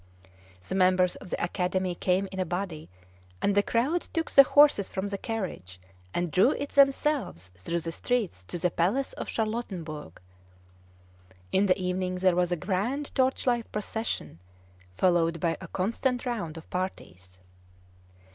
[0.67, 2.89] The members of the Academy came in a body;
[3.39, 5.79] and the crowd took the horses from the carriage,
[6.11, 10.19] and drew it themselves through the streets to the Palace of Charlottenburg.
[11.51, 14.39] In the evening there was a grand torchlight procession,
[14.97, 17.37] followed by a constant round of parties.